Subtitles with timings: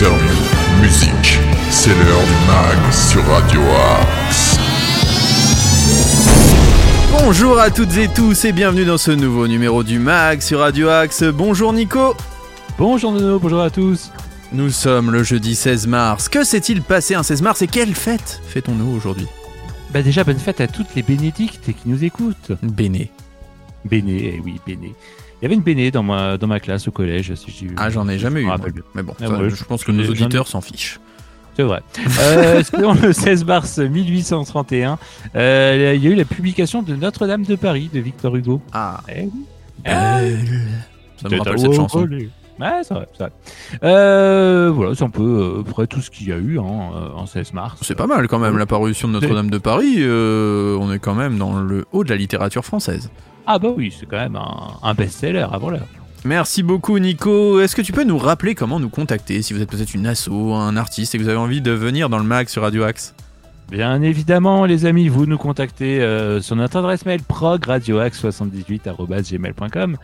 [0.00, 1.38] interviews, musique.
[1.68, 3.60] C'est l'heure du mag sur Radio
[4.00, 4.56] Axe.
[7.12, 10.88] Bonjour à toutes et tous et bienvenue dans ce nouveau numéro du MAG sur Radio
[10.88, 11.22] Axe.
[11.24, 12.16] Bonjour Nico.
[12.78, 14.10] Bonjour Nono, bonjour à tous.
[14.52, 16.30] Nous sommes le jeudi 16 mars.
[16.30, 19.26] Que s'est-il passé un 16 mars et quelle fête fêtons-nous aujourd'hui?
[19.92, 22.52] Bah déjà bonne fête à toutes les bénédictes qui nous écoutent.
[22.62, 23.10] Béné.
[23.84, 24.94] Béné, eh oui, Béné.
[25.40, 27.34] Il y avait une Béné dans ma, dans ma classe au collège.
[27.34, 28.48] Si j'ai- Ah j'en ai jamais je eu.
[28.48, 28.56] moi.
[28.94, 31.00] Mais bon, Ah ça, ouais, je pense je- que nos auditeurs s'en fichent.
[31.56, 31.80] C'est vrai.
[32.20, 34.98] Euh, selon le 16 mars 1831,
[35.34, 38.60] euh, il y a eu la publication de Notre-Dame de Paris de Victor Hugo.
[38.72, 39.00] Ah.
[39.08, 39.30] Eh oui.
[39.84, 40.38] Belle.
[41.22, 42.06] Ça me rappelle cette chanson.
[42.60, 43.06] Ouais, c'est vrai.
[43.82, 45.22] Euh, voilà, c'est un peu
[45.58, 46.64] euh, près tout ce qu'il y a eu hein,
[46.94, 47.78] euh, en 16 mars.
[47.82, 49.96] C'est pas mal quand même la parution de Notre-Dame de Paris.
[49.98, 53.10] euh, on est quand même dans le haut de la littérature française.
[53.46, 55.86] Ah bah oui, c'est quand même un, un best-seller avant l'heure.
[56.24, 57.60] Merci beaucoup Nico.
[57.60, 60.28] Est-ce que tu peux nous rappeler comment nous contacter si vous êtes peut-être une asso,
[60.30, 63.14] un artiste et que vous avez envie de venir dans le mag sur Radio Axe?
[63.70, 69.96] Bien évidemment, les amis, vous nous contactez euh, sur notre adresse mail progradioax78.gmail.com.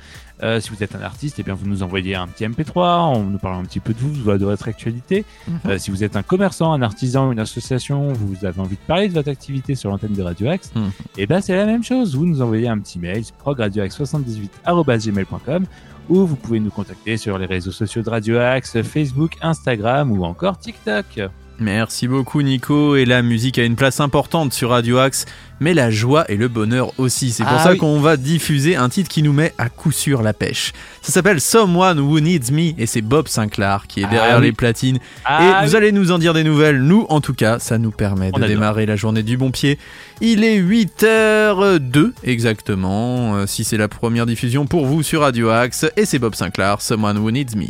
[0.42, 3.25] Euh, si vous êtes un artiste, eh bien, vous nous envoyez un petit MP3 en
[3.25, 5.25] nous parlant un petit peu de vous, de votre actualité.
[5.67, 9.09] Euh, si vous êtes un commerçant, un artisan, une association, vous avez envie de parler
[9.09, 10.91] de votre activité sur l'antenne de Radio Axe, Mhm.
[11.19, 12.14] eh ben, c'est la même chose.
[12.14, 15.64] Vous nous envoyez un petit mail, progradioax78.gmail.com
[16.09, 20.25] ou vous pouvez nous contacter sur les réseaux sociaux de Radio Axe, Facebook, Instagram ou
[20.25, 21.19] encore TikTok.
[21.58, 25.24] Merci beaucoup Nico et la musique a une place importante sur Radio Axe
[25.58, 27.30] mais la joie et le bonheur aussi.
[27.30, 27.78] C'est pour Ah ça oui.
[27.78, 30.74] qu'on va diffuser un titre qui nous met à coup sûr la pêche.
[31.00, 34.44] Ça s'appelle Someone Who Needs Me et c'est Bob Sinclair qui est Ah derrière oui.
[34.44, 36.82] les platines Ah, et vous allez nous en dire des nouvelles.
[36.82, 39.78] Nous, en tout cas, ça nous permet On de démarrer la journée du bon pied.
[40.20, 45.86] Il est 8h02 exactement, euh, si c'est la première diffusion pour vous sur Radio Axe.
[45.96, 47.68] Et c'est Bob Sinclair, Someone Who Needs Me.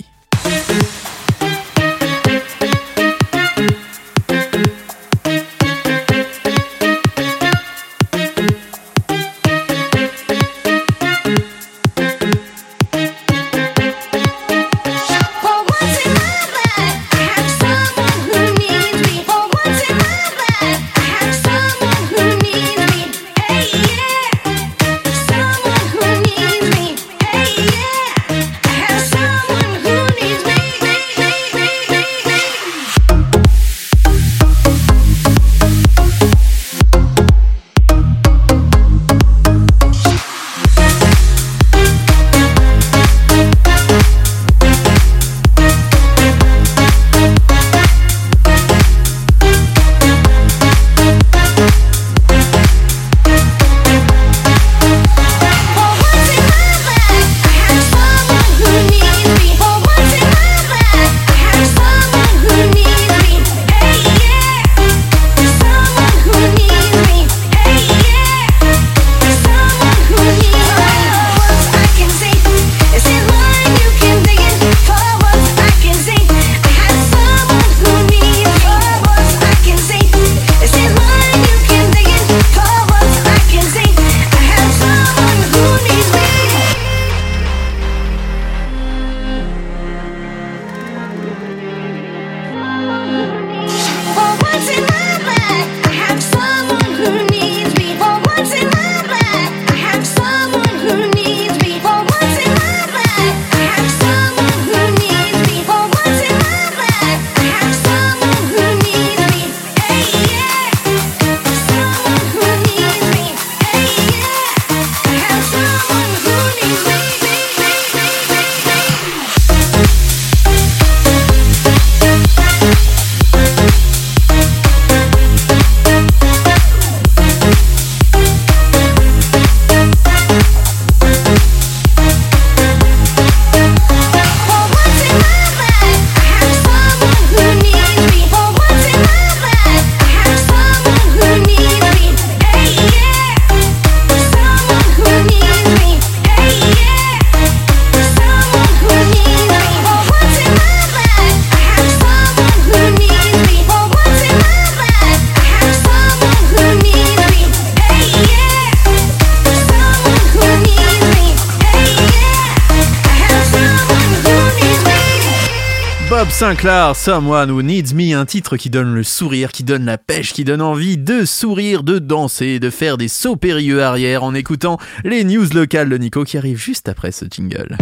[166.38, 170.34] Sinclair, Someone Who Needs Me, un titre qui donne le sourire, qui donne la pêche,
[170.34, 174.76] qui donne envie de sourire, de danser, de faire des sauts périlleux arrière en écoutant
[175.02, 177.78] les news locales de Nico qui arrivent juste après ce jingle.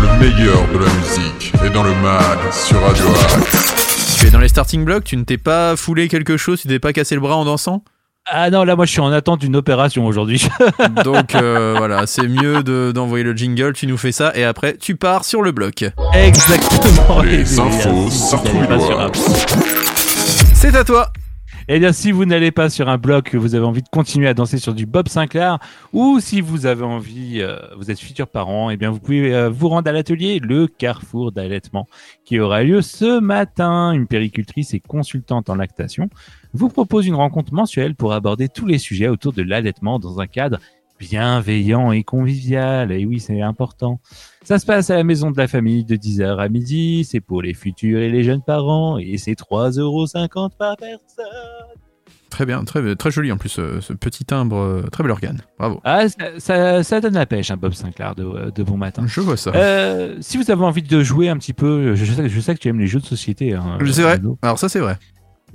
[0.00, 3.04] Le meilleur de la musique est dans le mag sur Radio.
[4.18, 6.78] Tu es dans les starting blocks, tu ne t'es pas foulé quelque chose, tu t'es
[6.78, 7.84] pas cassé le bras en dansant?
[8.26, 10.48] Ah non, là, moi, je suis en attente d'une opération aujourd'hui.
[11.04, 14.78] Donc euh, voilà, c'est mieux de- d'envoyer le jingle, tu nous fais ça et après
[14.78, 15.84] tu pars sur le bloc.
[16.14, 17.20] Exactement.
[17.22, 18.08] Les Et infos
[20.54, 21.12] C'est à toi
[21.68, 24.26] Eh bien, si vous n'allez pas sur un blog, que vous avez envie de continuer
[24.28, 25.58] à danser sur du Bob Sinclair,
[25.92, 29.50] ou si vous avez envie, euh, vous êtes futur parent, eh bien, vous pouvez euh,
[29.50, 31.86] vous rendre à l'atelier Le Carrefour d'allaitement,
[32.24, 33.92] qui aura lieu ce matin.
[33.92, 36.08] Une péricultrice et consultante en lactation
[36.54, 40.26] vous propose une rencontre mensuelle pour aborder tous les sujets autour de l'allaitement dans un
[40.26, 40.58] cadre
[40.98, 42.92] bienveillant et convivial.
[42.92, 44.00] Et oui, c'est important.
[44.44, 47.04] Ça se passe à la maison de la famille de 10h à midi.
[47.04, 51.24] C'est pour les futurs et les jeunes parents et c'est 3,50€ par personne.
[52.30, 55.40] Très bien, très, très joli en plus, euh, ce petit timbre, euh, très bel organe.
[55.56, 55.80] Bravo.
[55.84, 59.04] Ah, ça, ça, ça donne la pêche, un Bob Sinclair de, de bon matin.
[59.06, 59.52] Je vois ça.
[59.54, 62.58] Euh, si vous avez envie de jouer un petit peu, je sais, je sais que
[62.58, 63.54] tu aimes les jeux de société.
[63.54, 64.20] Hein, c'est vrai.
[64.42, 64.98] Alors ça c'est vrai.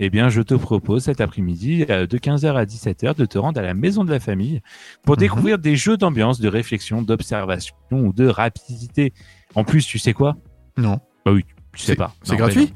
[0.01, 3.59] Eh bien, je te propose cet après-midi, euh, de 15h à 17h, de te rendre
[3.59, 4.61] à la maison de la famille
[5.03, 5.19] pour Mhm.
[5.19, 9.13] découvrir des jeux d'ambiance, de réflexion, d'observation ou de rapidité.
[9.55, 10.37] En plus, tu sais quoi?
[10.77, 10.99] Non.
[11.25, 11.43] Bah oui,
[11.73, 12.13] tu sais pas.
[12.23, 12.73] c'est gratuit?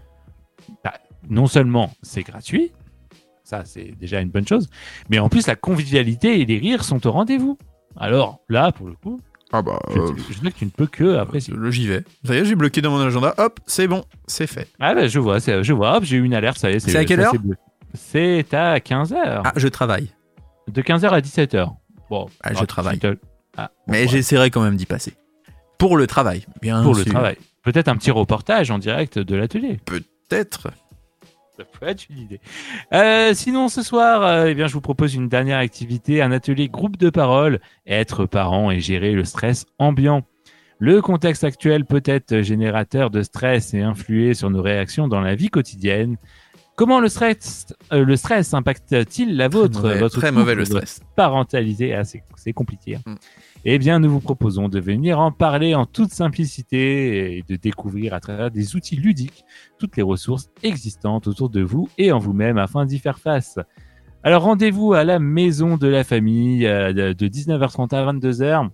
[0.83, 0.93] Bah,
[1.29, 2.71] non seulement c'est gratuit,
[3.45, 4.69] ça c'est déjà une bonne chose,
[5.09, 7.57] mais en plus la convivialité et les rires sont au rendez-vous.
[7.95, 9.21] Alors là, pour le coup,
[9.55, 11.53] Ah bah, je, euh, je sais que tu ne peux que apprécier.
[11.55, 12.03] le j'y vais.
[12.25, 13.35] Ça y est, j'ai bloqué dans mon agenda.
[13.37, 14.67] Hop, c'est bon, c'est fait.
[14.79, 16.79] Ah bah je vois, c'est- je vois, hop, j'ai eu une alerte, ça y est.
[16.79, 17.33] C'est à quelle ça, heure
[17.93, 19.41] c'est à 15h.
[19.45, 20.09] Ah, je travaille.
[20.67, 21.69] De 15h à 17h.
[22.09, 22.99] Bon, Ah, je alors, travaille.
[23.55, 25.13] Ah, bon, Mais j'essaierai quand même d'y passer.
[25.77, 27.37] Pour le travail, bien pour le travail.
[27.61, 29.79] Peut-être un petit reportage en direct de l'atelier.
[29.85, 30.69] Peut-être.
[31.57, 32.41] Ça pourrait être une idée.
[32.93, 36.67] Euh, sinon, ce soir, euh, eh bien, je vous propose une dernière activité, un atelier
[36.67, 40.23] groupe de parole, être parent et gérer le stress ambiant.
[40.79, 45.35] Le contexte actuel peut être générateur de stress et influer sur nos réactions dans la
[45.35, 46.17] vie quotidienne.
[46.75, 51.01] Comment le stress, euh, le stress impacte-t-il la vôtre, Mauvais- votre très mauvais le stress.
[51.15, 51.93] parentalisé?
[51.93, 52.95] Ah, c'est compliqué.
[52.95, 53.01] hein.
[53.11, 53.15] Mm.
[53.65, 58.13] Eh bien, nous vous proposons de venir en parler en toute simplicité et de découvrir
[58.13, 59.45] à travers des outils ludiques
[59.77, 63.59] toutes les ressources existantes autour de vous et en vous-même afin d'y faire face.
[64.23, 68.69] Alors rendez-vous à la maison de la famille euh, de de 19h30 à 22h.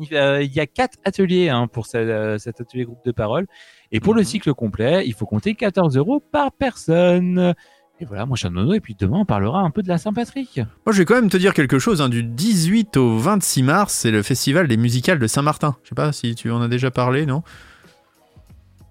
[0.00, 3.46] Il euh, il y a quatre ateliers hein, pour euh, cet atelier groupe de parole.
[3.92, 4.26] Et pour le Mhm.
[4.26, 7.54] cycle complet, il faut compter 14 euros par personne.
[8.00, 9.98] Et voilà, moi je suis Nono et puis demain on parlera un peu de la
[9.98, 10.58] Saint-Patrick.
[10.86, 12.00] Moi, je vais quand même te dire quelque chose.
[12.00, 12.08] hein.
[12.08, 15.76] Du 18 au 26 mars, c'est le festival des musicales de Saint-Martin.
[15.82, 17.42] Je sais pas si tu en as déjà parlé, non?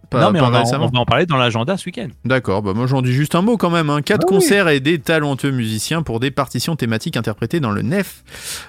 [0.09, 2.07] Pas- non mais pas on, va- récemment on va en parler dans l'agenda ce week-end.
[2.25, 3.89] D'accord, bah moi j'en dis juste un mot quand même.
[3.89, 4.01] Hein.
[4.01, 4.37] Quatre Ah oui.
[4.37, 8.23] concerts et des talentueux musiciens pour des partitions thématiques interprétées dans le nef,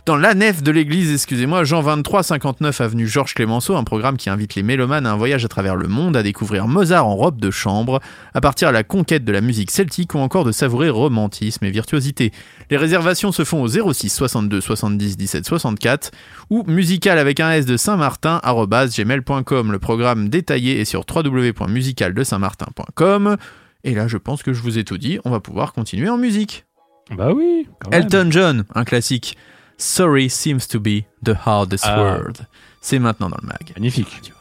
[0.07, 4.31] dans la nef de l'église, excusez-moi, Jean 23 59 avenue Georges Clémenceau, un programme qui
[4.31, 7.41] invite les mélomanes à un voyage à travers le monde, à découvrir Mozart en robe
[7.41, 8.01] de chambre,
[8.35, 11.71] à partir à la conquête de la musique celtique ou encore de savourer romantisme et
[11.71, 12.33] virtuosité.
[12.71, 16.11] Les réservations se font au 06 62 70 17 64
[16.51, 18.41] ou musical avec un S de Saint-Martin
[18.97, 19.73] gmail.com.
[19.73, 23.37] Le programme détaillé est sur www.musicaldesaintmartin.com.
[23.85, 25.19] Et là, je pense que je vous ai tout dit.
[25.25, 26.65] On va pouvoir continuer en musique.
[27.11, 27.67] Bah oui.
[27.81, 28.03] quand même.
[28.03, 29.37] Elton John, un classique.
[29.79, 31.99] Sorry seems to be the hardest Ah.
[32.01, 32.33] word.
[32.81, 33.73] C'est maintenant dans le mag.
[33.77, 34.33] Magnifique.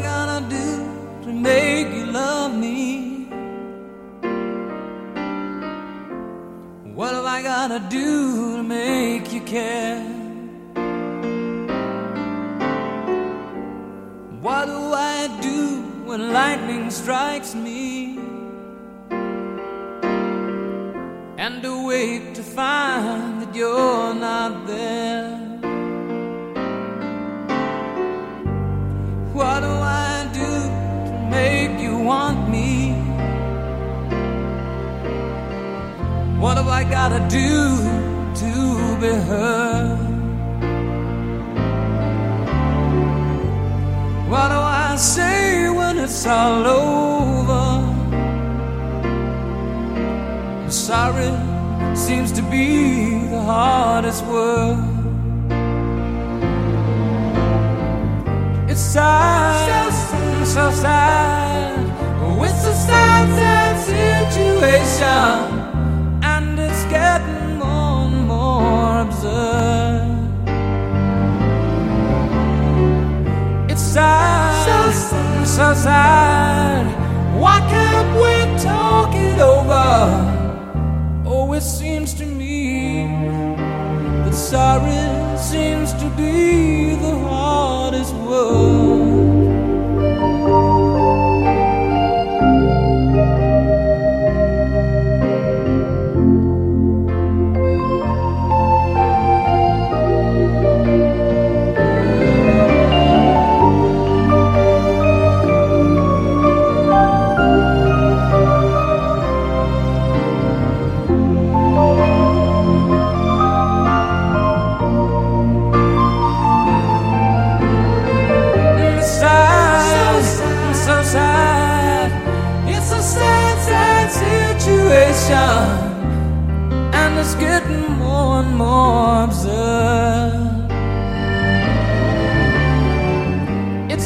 [0.00, 3.26] I gonna do to make you love me?
[6.94, 10.02] What am I gotta do to make you care?
[14.40, 18.18] What do I do when lightning strikes me?
[21.36, 25.29] And awake to find that you're not there.
[36.40, 37.76] What have I gotta do
[38.40, 38.52] to
[38.98, 39.98] be heard?
[44.30, 47.66] What do I say when it's all over?
[50.70, 51.30] Sorry
[51.94, 54.78] seems to be the hardest word.
[58.70, 61.80] It's sad, so, so sad.
[62.42, 65.59] It's a sad, sad situation,
[69.22, 70.16] desert.
[73.68, 77.38] It's sad, so sad, so sad.
[77.38, 81.24] Why can't we talk it over?
[81.26, 83.06] Oh, it seems to me
[84.24, 89.09] that sorry seems to be the hardest word.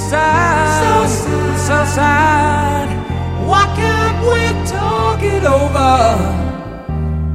[0.04, 1.08] It's sad,
[1.56, 2.88] so sad.
[3.48, 5.94] Why can't we talk it over?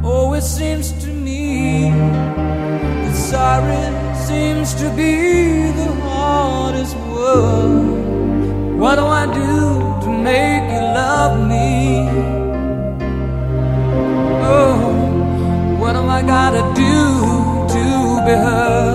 [0.04, 8.78] Oh, it seems to me that sorry seems to be the hardest word.
[8.78, 12.08] What do I do to make you love me?
[14.46, 14.78] Oh,
[15.80, 16.94] what am I gotta do
[17.74, 18.89] to be heard?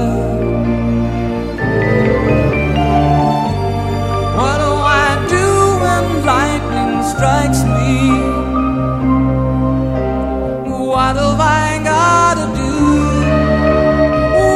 [7.16, 8.11] Strikes me?
[10.90, 12.75] What have I gotta do?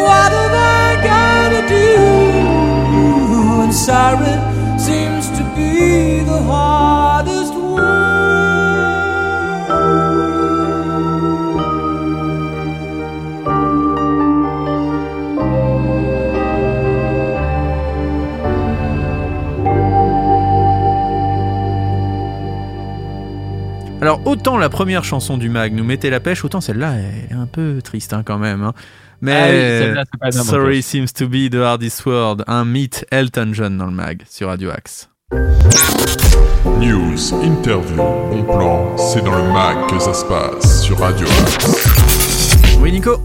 [0.07, 1.88] What have I gotta do?
[3.62, 4.35] And sorry
[4.79, 6.98] seems to be the hardest
[24.00, 27.35] Alors autant la première chanson du mag nous mettait la pêche, autant celle-là elle est
[27.35, 28.62] un peu triste hein, quand même.
[28.62, 28.73] hein.
[29.21, 32.37] Mais Ah oui, celle-là, c'est pas Sorry seems to be the hardest word.
[32.47, 35.11] Un meet Elton John dans le mag sur Radio Axe.
[36.78, 42.78] News, interview, bon plan, c'est dans le mag que ça se passe sur Radio Axe.
[42.81, 43.17] Oui Nico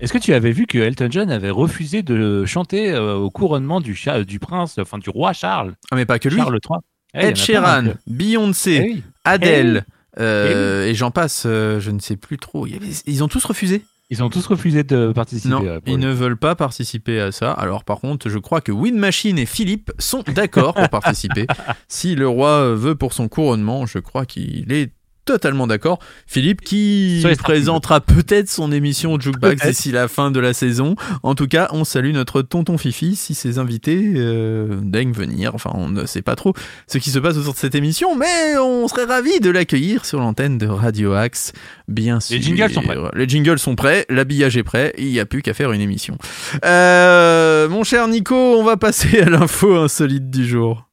[0.00, 3.82] Est-ce que tu avais vu que Elton John avait refusé de chanter euh, au couronnement
[3.82, 6.38] du, cha- du prince, enfin du roi Charles, Ah mais pas que lui.
[6.38, 6.78] Charles III
[7.12, 9.02] Eh, Ed pas Sheeran, Beyoncé, Eh oui.
[9.26, 9.84] Adele
[10.18, 12.66] euh, et j'en passe, euh, je ne sais plus trop.
[13.06, 13.84] Ils ont tous refusé.
[14.10, 15.50] Ils ont tous refusé de participer.
[15.50, 17.52] Non, ils ne veulent pas participer à ça.
[17.52, 21.46] Alors par contre, je crois que Win Machine et Philippe sont d'accord pour participer.
[21.88, 24.92] si le roi veut pour son couronnement, je crois qu'il est
[25.28, 25.98] totalement d'accord.
[26.26, 30.96] Philippe qui présentera peut-être son émission Jukebox d'ici la fin de la saison.
[31.22, 35.54] En tout cas, on salue notre tonton Fifi si ses invités euh, daignent venir.
[35.54, 36.54] Enfin, on ne sait pas trop
[36.86, 40.18] ce qui se passe autour de cette émission, mais on serait ravis de l'accueillir sur
[40.18, 41.52] l'antenne de Radio Axe,
[41.88, 42.36] bien sûr.
[42.36, 42.96] Les jingles sont prêts.
[43.14, 46.16] Les jingles sont prêts, l'habillage est prêt, il n'y a plus qu'à faire une émission.
[46.64, 50.88] Euh, mon cher Nico, on va passer à l'info insolite du jour.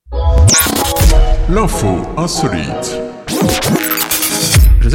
[1.47, 2.99] L'info insolite.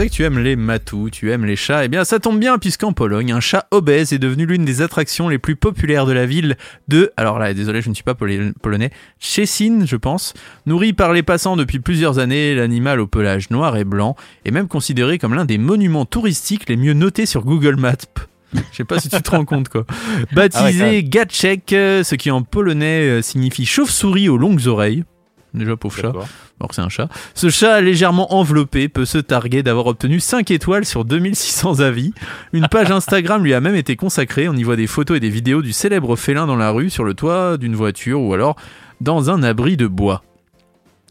[0.01, 1.85] Je sais que tu aimes les matous, tu aimes les chats.
[1.85, 5.29] Eh bien, ça tombe bien puisqu'en Pologne, un chat obèse est devenu l'une des attractions
[5.29, 6.57] les plus populaires de la ville
[6.89, 10.33] de, alors là, désolé, je ne suis pas polonais, Szczecin, je pense.
[10.65, 14.17] Nourri par les passants depuis plusieurs années, l'animal au pelage noir et blanc
[14.47, 17.93] est même considéré comme l'un des monuments touristiques les mieux notés sur Google Maps.
[18.55, 19.85] Je sais pas si tu te rends compte quoi.
[20.33, 25.05] Baptisé Ah ouais, Gacek, euh, ce qui en polonais euh, signifie chauve-souris aux longues oreilles.
[25.55, 26.09] Déjà pauvre chat.
[26.11, 27.09] Alors que c'est un chat.
[27.35, 32.13] Ce chat légèrement enveloppé peut se targuer d'avoir obtenu 5 étoiles sur 2600 avis.
[32.53, 34.49] Une page Instagram lui a même été consacrée.
[34.49, 37.05] On y voit des photos et des vidéos du célèbre félin dans la rue, sur
[37.05, 38.57] le toit d'une voiture ou alors
[39.01, 40.23] dans un abri de bois.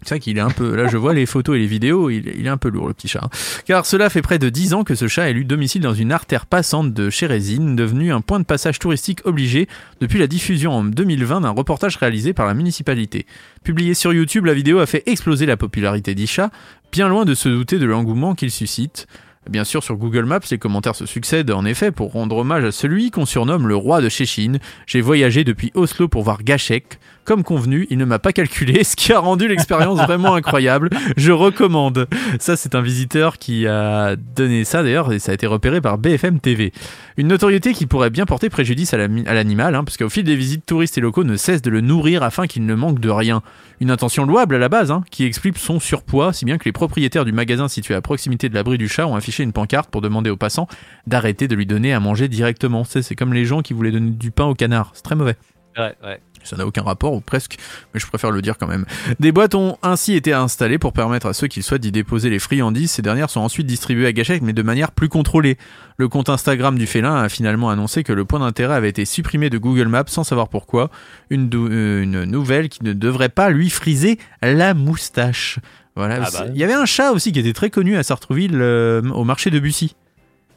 [0.04, 0.76] C'est vrai qu'il est un peu.
[0.76, 3.08] Là, je vois les photos et les vidéos, il, est un peu lourd, le petit
[3.08, 3.30] chat.
[3.66, 6.12] Car cela fait près de 10 ans que ce chat a élu domicile dans une
[6.12, 9.68] artère passante de Chérésine, devenue un point de passage touristique obligé
[10.00, 13.26] depuis la diffusion en 2020 d'un reportage réalisé par la municipalité.
[13.64, 16.50] Publié sur YouTube, la vidéo a fait exploser la popularité d'Isha,
[16.92, 19.08] bien loin de se douter de l'engouement qu'il suscite.
[19.50, 22.72] Bien sûr, sur Google Maps, les commentaires se succèdent en effet pour rendre hommage à
[22.72, 24.60] celui qu'on surnomme le roi de Chéchine.
[24.86, 27.00] J'ai voyagé depuis Oslo pour voir Gachek.
[27.30, 30.90] Comme convenu, il ne m'a pas calculé, ce qui a rendu l'expérience vraiment incroyable.
[31.16, 32.08] Je recommande.
[32.40, 36.00] Ça, c'est un visiteur qui a donné ça d'ailleurs, et ça a été repéré par
[36.00, 36.74] BFM TV.
[37.18, 40.66] Une notoriété qui pourrait bien porter préjudice à l'animal, hein, parce qu'au fil des visites,
[40.66, 43.44] touristes et locaux ne cessent de le nourrir afin qu'il ne manque de rien.
[43.80, 46.72] Une intention louable à la base, hein, qui explique son surpoids, si bien que les
[46.72, 50.02] propriétaires du magasin situé à proximité de l'abri du chat ont affiché une pancarte pour
[50.02, 50.68] demander aux passants
[51.06, 52.84] d'arrêter de lui donner à manger directement.
[52.86, 54.94] C'est comme les gens qui voulaient donner du pain au canard.
[54.96, 55.36] C'est très mauvais.
[55.78, 56.20] Ouais, ouais.
[56.50, 57.58] Ça n'a aucun rapport, ou presque,
[57.94, 58.86] mais je préfère le dire quand même.
[59.20, 62.40] Des boîtes ont ainsi été installées pour permettre à ceux qui souhaitent d'y déposer les
[62.40, 62.92] friandises.
[62.92, 65.58] Ces dernières sont ensuite distribuées à gâchette, mais de manière plus contrôlée.
[65.98, 69.50] Le compte Instagram du félin a finalement annoncé que le point d'intérêt avait été supprimé
[69.50, 70.90] de Google Maps sans savoir pourquoi.
[71.30, 75.60] Une, euh, une nouvelle qui ne devrait pas lui friser la moustache.
[75.96, 76.20] Voilà.
[76.26, 76.46] Ah bah.
[76.54, 79.50] Il y avait un chat aussi qui était très connu à Sartrouville euh, au marché
[79.52, 79.96] de Bussy.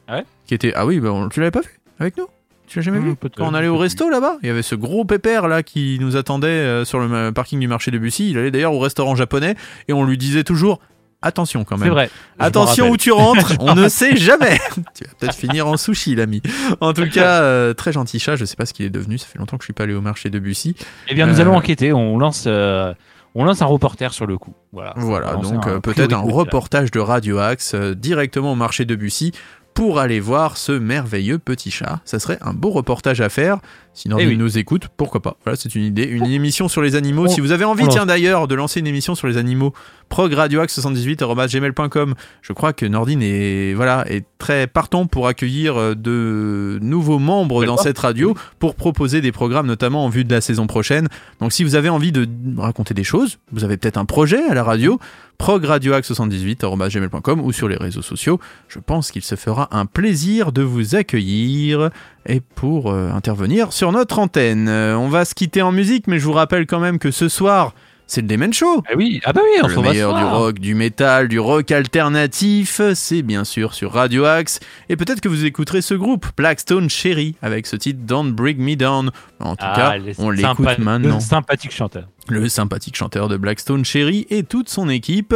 [0.06, 0.24] Ah ouais?
[0.46, 1.80] Qui était ah oui, bah, on- tu l'avais pas vu?
[1.98, 2.26] Avec nous?
[2.72, 4.74] Tu l'as jamais Hmm, vu Quand on allait au resto là-bas, il y avait ce
[4.74, 8.30] gros pépère là qui nous attendait euh, sur le parking du marché de Bussy.
[8.30, 9.56] Il allait d'ailleurs au restaurant japonais
[9.88, 10.80] et on lui disait toujours
[11.20, 11.84] attention quand même.
[11.84, 12.08] C'est vrai.
[12.38, 14.58] Attention où tu rentres, on ne sait jamais.
[14.94, 16.40] tu vas peut-être finir en sushi, l'ami.
[16.80, 18.36] En tout cas, euh, très gentil chat.
[18.36, 19.18] Je sais pas ce qu'il est devenu.
[19.18, 20.74] Ça fait longtemps que je suis pas allé au marché de Bussy.
[21.08, 21.92] Eh bien, nous Euh, allons enquêter.
[21.92, 22.94] On lance, euh,
[23.34, 24.54] on lance un reporter sur le coup.
[24.72, 24.94] Voilà.
[24.96, 29.32] Voilà, donc peut-être un reportage de Radio Axe directement au marché de Bussy
[29.74, 32.00] pour aller voir ce merveilleux petit chat.
[32.04, 33.58] Ça serait un beau reportage à faire.
[33.94, 34.38] Si Nordine Eh oui.
[34.38, 36.04] nous écoute, pourquoi pas Voilà, c'est une idée.
[36.04, 37.26] Une émission sur les animaux.
[37.26, 37.92] On- si vous avez envie, lance.
[37.94, 39.74] tiens d'ailleurs, de lancer une émission sur les animaux,
[40.08, 42.14] progradioaxe78.gmail.com.
[42.40, 47.64] Je crois que Nordine est, voilà, est très partant pour accueillir euh, de nouveaux membres
[47.64, 51.08] dans cette radio pour proposer des programmes, notamment en vue de la saison prochaine.
[51.40, 54.54] Donc si vous avez envie de raconter des choses, vous avez peut-être un projet à
[54.54, 54.98] la radio,
[55.38, 58.38] progradioaxe78.gmail.com ou sur les réseaux sociaux.
[58.68, 61.90] Je pense qu'il se fera un plaisir de vous accueillir
[62.26, 64.68] et pour euh, intervenir sur notre antenne.
[64.68, 67.28] Euh, on va se quitter en musique, mais je vous rappelle quand même que ce
[67.28, 67.74] soir,
[68.06, 68.82] c'est le Demen Show.
[68.88, 72.80] Ah oui, ah bah oui, on Le meilleur du rock, du métal, du rock alternatif,
[72.94, 74.60] c'est bien sûr sur Radio Axe.
[74.88, 78.76] Et peut-être que vous écouterez ce groupe, Blackstone Cherry, avec ce titre Don't Bring Me
[78.76, 79.10] Down.
[79.40, 82.04] En tout Ah, cas, on l'écoute maintenant Le sympathique chanteur.
[82.28, 85.34] le sympathique chanteur de Blackstone Cherry et toute son équipe.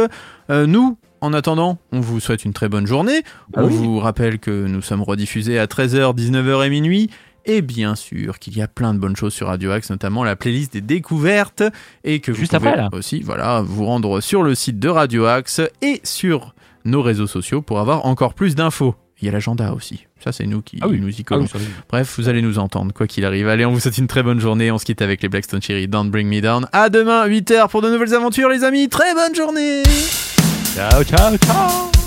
[0.51, 3.21] Euh, nous, en attendant, on vous souhaite une très bonne journée.
[3.55, 3.73] Ah on oui.
[3.75, 7.09] vous rappelle que nous sommes rediffusés à 13h, 19h et minuit.
[7.49, 10.35] Et bien sûr qu'il y a plein de bonnes choses sur Radio Axe, notamment la
[10.35, 11.63] playlist des découvertes.
[12.03, 12.89] Et que vous Juste pouvez après, là.
[12.91, 17.61] aussi voilà, vous rendre sur le site de Radio Axe et sur nos réseaux sociaux
[17.61, 18.95] pour avoir encore plus d'infos.
[19.21, 20.05] Il y a l'agenda aussi.
[20.19, 20.99] Ça, c'est nous qui Ah oui.
[20.99, 21.41] nous y Ah collons.
[21.43, 21.63] oui, ça va.
[21.89, 23.47] Bref, vous allez nous entendre, quoi qu'il arrive.
[23.47, 24.69] Allez, on vous souhaite une très bonne journée.
[24.69, 25.87] On se quitte avec les Blackstone Cherry.
[25.87, 26.67] Don't bring me down.
[26.71, 28.89] À demain, 8h pour de nouvelles aventures, les amis.
[28.89, 29.81] Très bonne journée.
[30.77, 32.06] 跳跳跳。